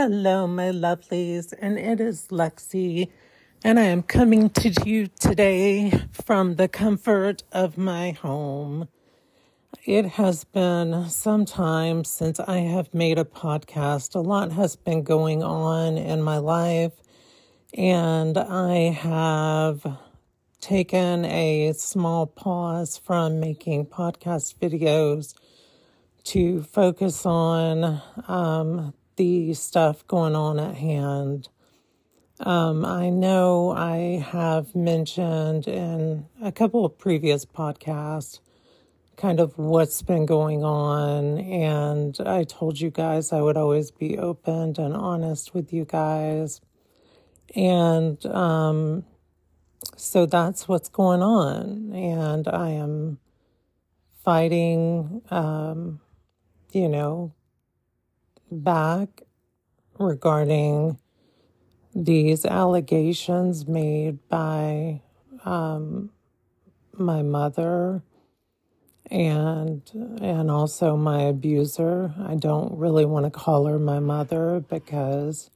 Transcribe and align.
Hello, 0.00 0.46
my 0.46 0.70
lovelies, 0.70 1.52
and 1.60 1.76
it 1.76 2.00
is 2.00 2.28
Lexi, 2.28 3.10
and 3.64 3.80
I 3.80 3.86
am 3.86 4.04
coming 4.04 4.48
to 4.50 4.70
you 4.86 5.08
today 5.08 5.90
from 6.12 6.54
the 6.54 6.68
comfort 6.68 7.42
of 7.50 7.76
my 7.76 8.12
home. 8.12 8.86
It 9.84 10.06
has 10.10 10.44
been 10.44 11.10
some 11.10 11.44
time 11.44 12.04
since 12.04 12.38
I 12.38 12.58
have 12.58 12.94
made 12.94 13.18
a 13.18 13.24
podcast. 13.24 14.14
A 14.14 14.20
lot 14.20 14.52
has 14.52 14.76
been 14.76 15.02
going 15.02 15.42
on 15.42 15.98
in 15.98 16.22
my 16.22 16.38
life, 16.38 16.92
and 17.74 18.38
I 18.38 18.92
have 18.92 19.84
taken 20.60 21.24
a 21.24 21.72
small 21.72 22.24
pause 22.24 22.96
from 22.98 23.40
making 23.40 23.86
podcast 23.86 24.54
videos 24.60 25.34
to 26.22 26.62
focus 26.62 27.26
on 27.26 28.00
um, 28.28 28.94
the 29.18 29.52
stuff 29.52 30.06
going 30.06 30.34
on 30.34 30.58
at 30.58 30.76
hand. 30.76 31.48
Um, 32.40 32.84
I 32.84 33.10
know 33.10 33.72
I 33.72 34.24
have 34.24 34.74
mentioned 34.74 35.66
in 35.66 36.26
a 36.40 36.52
couple 36.52 36.84
of 36.84 36.96
previous 36.96 37.44
podcasts 37.44 38.38
kind 39.16 39.40
of 39.40 39.58
what's 39.58 40.00
been 40.00 40.24
going 40.24 40.62
on, 40.62 41.38
and 41.38 42.16
I 42.24 42.44
told 42.44 42.80
you 42.80 42.90
guys 42.90 43.32
I 43.32 43.40
would 43.40 43.56
always 43.56 43.90
be 43.90 44.16
open 44.16 44.76
and 44.78 44.94
honest 44.94 45.52
with 45.52 45.72
you 45.72 45.84
guys. 45.84 46.60
And 47.56 48.24
um, 48.26 49.04
so 49.96 50.24
that's 50.24 50.68
what's 50.68 50.88
going 50.88 51.22
on, 51.22 51.92
and 51.92 52.46
I 52.46 52.70
am 52.70 53.18
fighting, 54.24 55.22
um, 55.30 56.00
you 56.72 56.88
know, 56.88 57.34
back 58.50 59.22
regarding 59.98 60.98
these 61.94 62.44
allegations 62.44 63.66
made 63.66 64.18
by 64.28 65.00
um, 65.44 66.10
my 66.92 67.22
mother 67.22 68.02
and 69.10 69.82
and 70.20 70.50
also 70.50 70.96
my 70.96 71.22
abuser. 71.22 72.14
I 72.20 72.34
don't 72.34 72.78
really 72.78 73.04
want 73.04 73.24
to 73.26 73.30
call 73.30 73.66
her 73.66 73.78
my 73.78 74.00
mother 74.00 74.60
because 74.68 75.50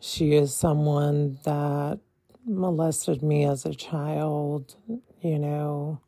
she 0.00 0.34
is 0.34 0.54
someone 0.54 1.38
that 1.44 2.00
molested 2.44 3.22
me 3.22 3.44
as 3.44 3.64
a 3.64 3.74
child, 3.74 4.74
you 5.20 5.38
know. 5.38 6.00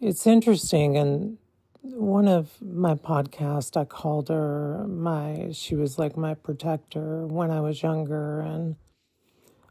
It's 0.00 0.26
interesting 0.26 0.96
and 0.98 1.38
one 1.94 2.28
of 2.28 2.60
my 2.62 2.94
podcasts, 2.94 3.76
I 3.76 3.84
called 3.84 4.28
her 4.28 4.86
my, 4.88 5.50
she 5.52 5.74
was 5.74 5.98
like 5.98 6.16
my 6.16 6.34
protector 6.34 7.26
when 7.26 7.50
I 7.50 7.60
was 7.60 7.82
younger. 7.82 8.40
And 8.40 8.76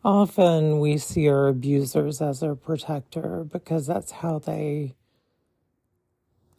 often 0.03 0.79
we 0.79 0.97
see 0.97 1.27
our 1.29 1.47
abusers 1.47 2.21
as 2.21 2.43
our 2.43 2.55
protector 2.55 3.43
because 3.43 3.87
that's 3.87 4.11
how 4.11 4.39
they, 4.39 4.95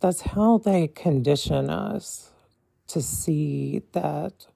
that's 0.01 0.23
how 0.23 0.59
they 0.59 0.89
condition 0.89 1.71
us 1.71 2.33
to 2.89 3.03
see 3.03 3.83
that 3.93 4.47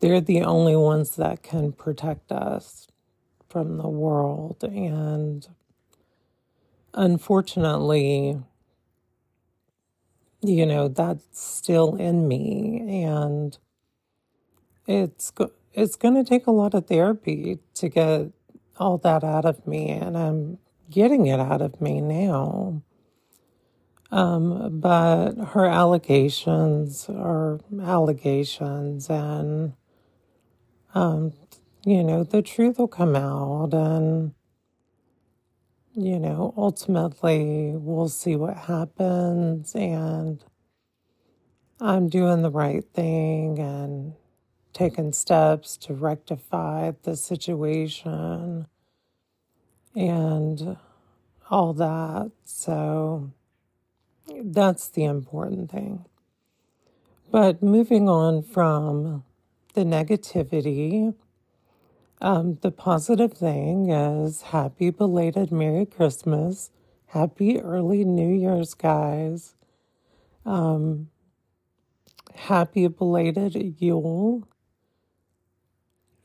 they're 0.00 0.20
the 0.20 0.42
only 0.42 0.76
ones 0.76 1.16
that 1.16 1.42
can 1.42 1.72
protect 1.72 2.32
us 2.32 2.88
from 3.48 3.78
the 3.78 3.88
world. 3.88 4.62
And 4.64 5.46
unfortunately, 6.94 8.38
you 10.48 10.66
know, 10.66 10.88
that's 10.88 11.24
still 11.32 11.96
in 11.96 12.28
me. 12.28 13.02
And 13.04 13.56
it's, 14.86 15.30
go- 15.30 15.52
it's 15.72 15.96
going 15.96 16.14
to 16.14 16.24
take 16.24 16.46
a 16.46 16.52
lot 16.52 16.74
of 16.74 16.86
therapy 16.86 17.58
to 17.74 17.88
get 17.88 18.30
all 18.78 18.98
that 18.98 19.24
out 19.24 19.44
of 19.44 19.66
me. 19.66 19.90
And 19.90 20.16
I'm 20.16 20.58
getting 20.90 21.26
it 21.26 21.40
out 21.40 21.62
of 21.62 21.80
me 21.80 22.00
now. 22.00 22.82
Um, 24.10 24.78
but 24.78 25.32
her 25.32 25.66
allegations 25.66 27.08
are 27.08 27.58
allegations, 27.82 29.10
and, 29.10 29.72
um, 30.94 31.32
you 31.84 32.04
know, 32.04 32.22
the 32.22 32.40
truth 32.40 32.78
will 32.78 32.86
come 32.86 33.16
out, 33.16 33.74
and, 33.74 34.32
you 35.94 36.18
know, 36.18 36.52
ultimately 36.56 37.72
we'll 37.74 38.08
see 38.08 38.36
what 38.36 38.56
happens 38.56 39.74
and 39.74 40.44
I'm 41.80 42.08
doing 42.08 42.42
the 42.42 42.50
right 42.50 42.84
thing 42.94 43.58
and 43.58 44.14
taking 44.72 45.12
steps 45.12 45.76
to 45.76 45.94
rectify 45.94 46.92
the 47.02 47.16
situation 47.16 48.66
and 49.94 50.76
all 51.50 51.72
that. 51.74 52.32
So 52.44 53.30
that's 54.42 54.88
the 54.88 55.04
important 55.04 55.70
thing. 55.70 56.04
But 57.30 57.62
moving 57.62 58.08
on 58.08 58.42
from 58.42 59.24
the 59.74 59.82
negativity, 59.82 61.14
um, 62.20 62.58
the 62.62 62.70
positive 62.70 63.34
thing 63.34 63.90
is 63.90 64.42
happy 64.42 64.90
belated 64.90 65.50
Merry 65.50 65.86
Christmas. 65.86 66.70
Happy 67.06 67.60
early 67.60 68.04
New 68.04 68.34
Year's, 68.34 68.74
guys. 68.74 69.54
Um, 70.44 71.10
happy 72.34 72.88
belated 72.88 73.76
Yule. 73.78 74.48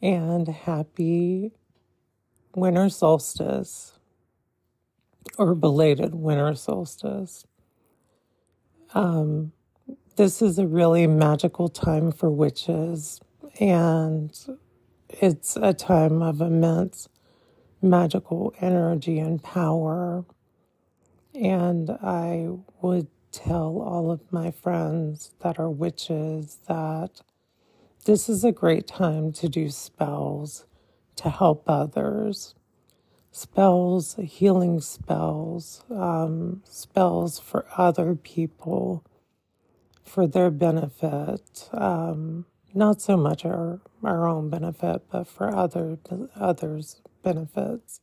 And 0.01 0.47
happy 0.47 1.51
winter 2.55 2.89
solstice 2.89 3.94
or 5.38 5.55
belated 5.55 6.16
winter 6.16 6.55
solstice. 6.55 7.45
Um, 8.94 9.51
this 10.16 10.41
is 10.41 10.57
a 10.57 10.67
really 10.67 11.07
magical 11.07 11.69
time 11.69 12.11
for 12.11 12.29
witches 12.29 13.22
and 13.59 14.38
it's 15.09 15.56
a 15.56 15.74
time 15.74 16.22
of 16.22 16.42
immense 16.42 17.09
magical 17.81 18.53
energy 18.59 19.20
and 19.20 19.42
power. 19.44 20.25
And 21.34 21.90
I 21.92 22.50
would 22.81 23.08
tell 23.31 23.81
all 23.81 24.12
of 24.12 24.22
my 24.31 24.52
friends 24.52 25.34
that 25.42 25.59
are 25.59 25.70
witches 25.70 26.59
that 26.68 27.22
this 28.06 28.30
is 28.30 28.44
a 28.44 28.52
great 28.52 28.88
time 28.88 29.31
to 29.34 29.50
do 29.50 29.70
spells 29.70 30.66
to 31.18 31.30
help 31.30 31.64
others. 31.68 32.56
Spells, 33.31 34.16
healing 34.22 34.81
spells, 34.81 35.84
um, 35.91 36.62
spells 36.66 37.40
for 37.40 37.66
other 37.78 38.16
people 38.16 39.06
for 40.03 40.26
their 40.26 40.50
benefit. 40.50 41.70
Um, 41.72 42.46
not 42.74 43.02
so 43.02 43.16
much 43.16 43.46
our 43.46 43.80
our 44.03 44.27
own 44.27 44.49
benefit, 44.49 45.03
but 45.11 45.27
for 45.27 45.53
other 45.53 45.97
others' 46.35 47.01
benefits. 47.23 48.01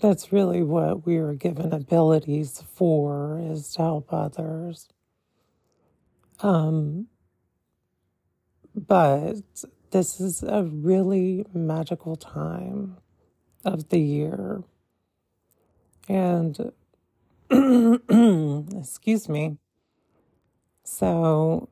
That's 0.00 0.32
really 0.32 0.62
what 0.62 1.06
we 1.06 1.18
are 1.18 1.34
given 1.34 1.72
abilities 1.72 2.64
for 2.74 3.38
is 3.42 3.72
to 3.74 3.82
help 3.82 4.12
others. 4.12 4.88
Um, 6.40 7.08
but 8.74 9.42
this 9.90 10.20
is 10.20 10.42
a 10.42 10.62
really 10.64 11.44
magical 11.52 12.16
time 12.16 12.96
of 13.64 13.90
the 13.90 14.00
year. 14.00 14.62
And 16.08 16.72
excuse 18.80 19.28
me. 19.28 19.58
So 20.84 21.68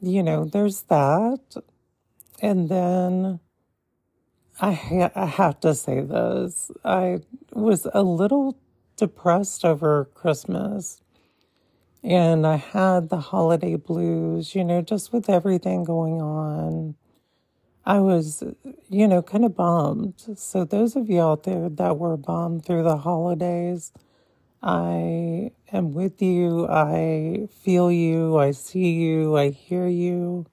you 0.00 0.22
know, 0.22 0.44
there's 0.44 0.82
that. 0.82 1.40
And 2.42 2.68
then 2.68 3.40
I, 4.60 4.72
ha- 4.72 5.12
I 5.14 5.26
have 5.26 5.60
to 5.60 5.74
say 5.74 6.00
this 6.00 6.70
I 6.84 7.20
was 7.52 7.86
a 7.92 8.02
little 8.02 8.58
depressed 8.96 9.64
over 9.64 10.06
Christmas. 10.14 11.00
And 12.02 12.46
I 12.46 12.56
had 12.56 13.08
the 13.10 13.18
holiday 13.18 13.76
blues, 13.76 14.54
you 14.54 14.64
know, 14.64 14.82
just 14.82 15.12
with 15.12 15.28
everything 15.28 15.84
going 15.84 16.22
on. 16.22 16.94
I 17.84 18.00
was, 18.00 18.42
you 18.88 19.08
know, 19.08 19.22
kind 19.22 19.44
of 19.44 19.56
bummed. 19.56 20.14
So, 20.36 20.64
those 20.64 20.96
of 20.96 21.10
you 21.10 21.20
out 21.20 21.44
there 21.44 21.68
that 21.68 21.98
were 21.98 22.16
bummed 22.16 22.64
through 22.64 22.84
the 22.84 22.98
holidays, 22.98 23.92
I 24.62 25.52
am 25.72 25.94
with 25.94 26.22
you. 26.22 26.68
I 26.68 27.48
feel 27.62 27.92
you. 27.92 28.38
I 28.38 28.52
see 28.52 28.92
you. 28.92 29.36
I 29.36 29.50
hear 29.50 29.86
you. 29.88 30.46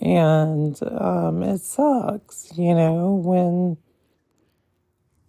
And 0.00 0.78
um, 0.82 1.42
it 1.42 1.60
sucks, 1.60 2.52
you 2.56 2.74
know, 2.74 3.14
when, 3.14 3.78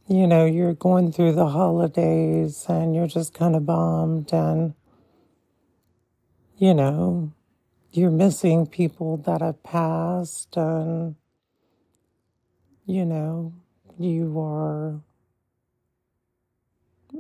you 0.08 0.28
know, 0.28 0.46
you're 0.46 0.74
going 0.74 1.12
through 1.12 1.34
the 1.34 1.48
holidays 1.48 2.66
and 2.70 2.96
you're 2.96 3.08
just 3.08 3.34
kind 3.34 3.56
of 3.56 3.66
bummed 3.66 4.32
and, 4.32 4.76
you 6.58 6.74
know, 6.74 7.34
you're 7.92 8.12
missing 8.12 8.68
people 8.68 9.18
that 9.18 9.42
have 9.42 9.64
passed, 9.64 10.56
and 10.56 11.16
you 12.86 13.06
know, 13.06 13.54
you 13.98 14.40
are, 14.40 15.00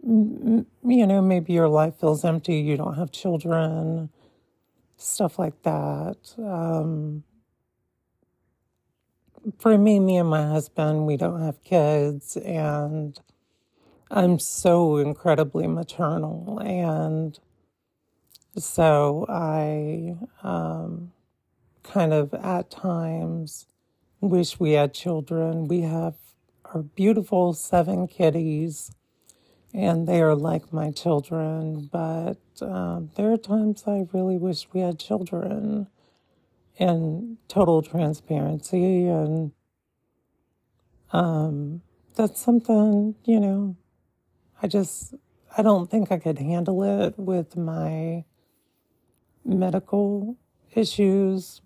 you 0.03 1.07
know, 1.07 1.21
maybe 1.21 1.53
your 1.53 1.69
life 1.69 1.95
feels 1.99 2.23
empty, 2.23 2.57
you 2.57 2.77
don't 2.77 2.95
have 2.95 3.11
children, 3.11 4.09
stuff 4.97 5.39
like 5.39 5.61
that. 5.63 6.17
Um, 6.37 7.23
for 9.59 9.77
me, 9.77 9.99
me 9.99 10.17
and 10.17 10.29
my 10.29 10.47
husband, 10.47 11.05
we 11.05 11.17
don't 11.17 11.41
have 11.41 11.63
kids, 11.63 12.37
and 12.37 13.19
I'm 14.11 14.39
so 14.39 14.97
incredibly 14.97 15.67
maternal. 15.67 16.59
And 16.59 17.39
so 18.57 19.25
I 19.29 20.15
um, 20.43 21.11
kind 21.83 22.13
of 22.13 22.33
at 22.33 22.71
times 22.71 23.67
wish 24.21 24.59
we 24.59 24.73
had 24.73 24.93
children. 24.93 25.67
We 25.67 25.81
have 25.81 26.15
our 26.65 26.83
beautiful 26.83 27.53
seven 27.53 28.07
kitties, 28.07 28.91
and 29.73 30.07
they 30.07 30.21
are 30.21 30.35
like 30.35 30.73
my 30.73 30.91
children, 30.91 31.89
but 31.91 32.37
um, 32.61 33.11
there 33.15 33.31
are 33.31 33.37
times 33.37 33.83
I 33.87 34.07
really 34.13 34.37
wish 34.37 34.67
we 34.73 34.81
had 34.81 34.99
children 34.99 35.87
in 36.79 37.37
total 37.47 37.81
transparency 37.81 39.07
and 39.07 39.51
um, 41.11 41.81
that's 42.15 42.41
something 42.41 43.15
you 43.25 43.39
know 43.39 43.75
i 44.61 44.67
just 44.67 45.13
i 45.57 45.61
don't 45.61 45.91
think 45.91 46.11
i 46.11 46.17
could 46.17 46.37
handle 46.39 46.83
it 46.83 47.17
with 47.17 47.57
my 47.57 48.23
medical 49.45 50.37
issues. 50.73 51.61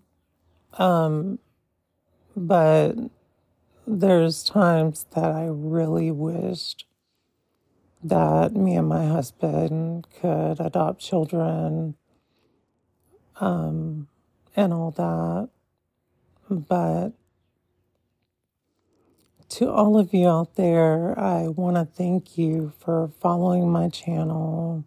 Um, 0.73 1.39
but 2.35 2.93
there's 3.85 4.43
times 4.43 5.05
that 5.13 5.31
i 5.31 5.45
really 5.45 6.09
wished 6.09 6.85
that 8.03 8.55
me 8.55 8.75
and 8.75 8.87
my 8.87 9.05
husband 9.05 10.07
could 10.19 10.59
adopt 10.59 10.99
children. 10.99 11.95
Um, 13.39 14.07
and 14.55 14.73
all 14.73 14.91
that. 14.91 15.49
But 16.49 17.11
to 19.49 19.71
all 19.71 19.97
of 19.97 20.13
you 20.13 20.27
out 20.27 20.55
there, 20.55 21.17
I 21.19 21.47
want 21.47 21.77
to 21.77 21.85
thank 21.85 22.37
you 22.37 22.73
for 22.79 23.11
following 23.19 23.71
my 23.71 23.89
channel, 23.89 24.83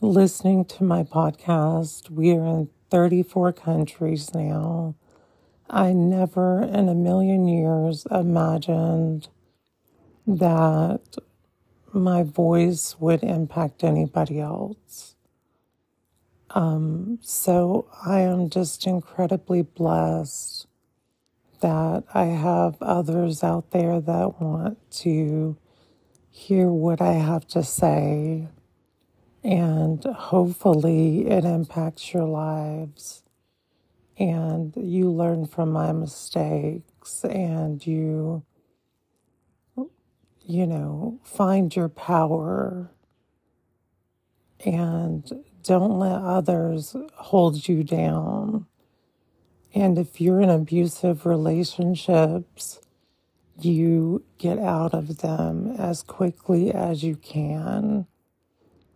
listening 0.00 0.64
to 0.66 0.84
my 0.84 1.02
podcast. 1.02 2.10
We 2.10 2.32
are 2.32 2.46
in 2.46 2.68
34 2.90 3.52
countries 3.52 4.34
now. 4.34 4.94
I 5.68 5.92
never 5.92 6.62
in 6.62 6.88
a 6.88 6.94
million 6.94 7.48
years 7.48 8.06
imagined 8.10 9.28
that 10.26 11.16
my 11.92 12.22
voice 12.22 12.96
would 12.98 13.22
impact 13.22 13.84
anybody 13.84 14.40
else. 14.40 15.13
Um, 16.54 17.18
so 17.22 17.88
I 18.06 18.20
am 18.20 18.50
just 18.50 18.86
incredibly 18.86 19.62
blessed 19.62 20.68
that 21.60 22.04
I 22.14 22.26
have 22.26 22.76
others 22.82 23.44
out 23.44 23.72
there 23.72 24.00
that 24.00 24.40
want 24.40 24.78
to 25.02 25.56
hear 26.30 26.68
what 26.68 27.00
I 27.00 27.14
have 27.14 27.46
to 27.48 27.64
say. 27.64 28.48
And 29.44 30.04
hopefully 30.04 31.28
it 31.28 31.44
impacts 31.44 32.14
your 32.14 32.24
lives 32.26 33.24
and 34.18 34.74
you 34.76 35.10
learn 35.10 35.46
from 35.46 35.72
my 35.72 35.92
mistakes 35.92 37.24
and 37.24 37.86
you, 37.86 38.44
you 40.46 40.66
know, 40.66 41.20
find 41.24 41.74
your 41.74 41.88
power 41.90 42.90
and 44.64 45.44
don't 45.64 45.98
let 45.98 46.22
others 46.22 46.96
hold 47.14 47.68
you 47.68 47.84
down. 47.84 48.66
And 49.74 49.98
if 49.98 50.20
you're 50.20 50.40
in 50.40 50.50
abusive 50.50 51.26
relationships, 51.26 52.80
you 53.58 54.24
get 54.38 54.58
out 54.58 54.94
of 54.94 55.18
them 55.18 55.74
as 55.78 56.02
quickly 56.02 56.72
as 56.72 57.02
you 57.02 57.16
can 57.16 58.06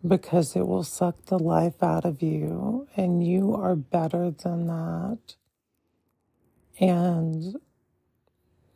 because 0.07 0.55
it 0.55 0.67
will 0.67 0.83
suck 0.83 1.25
the 1.25 1.39
life 1.39 1.83
out 1.83 2.05
of 2.05 2.21
you, 2.21 2.87
and 2.95 3.25
you 3.25 3.53
are 3.53 3.75
better 3.75 4.31
than 4.31 4.67
that. 4.67 5.19
And 6.79 7.57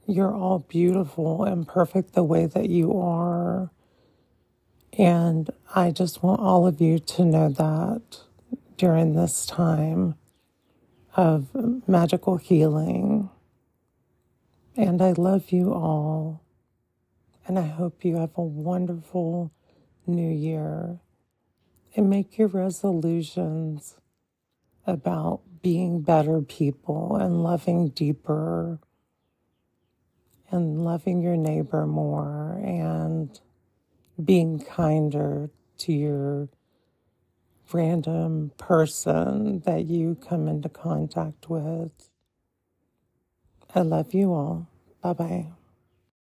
you're 0.06 0.36
all 0.36 0.60
beautiful 0.60 1.46
and 1.46 1.68
perfect 1.68 2.14
the 2.14 2.24
way 2.24 2.46
that 2.46 2.70
you 2.70 3.00
are. 3.00 3.72
And 4.98 5.50
I 5.74 5.92
just 5.92 6.22
want 6.22 6.40
all 6.40 6.68
of 6.68 6.80
you 6.80 7.00
to 7.00 7.26
know 7.26 7.50
that 7.50 8.20
during 8.78 9.16
this 9.16 9.46
time 9.46 10.16
of 11.16 11.48
magical 11.88 12.38
healing. 12.38 13.30
And 14.76 15.02
I 15.02 15.14
love 15.14 15.52
you 15.52 15.74
all. 15.74 16.44
And 17.48 17.58
I 17.58 17.68
hope 17.68 18.06
you 18.06 18.18
have 18.18 18.32
a 18.36 18.42
wonderful 18.42 19.52
new 20.06 20.32
year. 20.32 21.00
And 21.96 22.10
make 22.10 22.38
your 22.38 22.48
resolutions 22.48 23.96
about 24.86 25.42
being 25.62 26.02
better 26.02 26.42
people 26.42 27.16
and 27.16 27.42
loving 27.42 27.90
deeper 27.90 28.80
and 30.52 30.84
loving 30.84 31.22
your 31.22 31.38
neighbor 31.38 31.88
more 31.88 32.60
and 32.64 33.40
being 34.24 34.60
kinder 34.60 35.52
to 35.80 35.94
your 35.94 36.50
random 37.74 38.52
person 38.58 39.62
that 39.62 39.86
you 39.86 40.16
come 40.16 40.48
into 40.48 40.70
contact 40.70 41.50
with. 41.50 41.92
I 43.76 43.82
love 43.82 44.14
you 44.14 44.34
all. 44.34 44.68
Bye 45.02 45.14
bye. 45.14 45.48